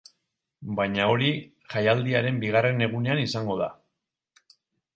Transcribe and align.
Baina 0.79 1.05
hori 1.15 1.27
jaialdiaren 1.75 2.41
bigarren 2.45 2.83
egunean 2.89 3.21
izango 3.27 3.61
da. 3.63 3.71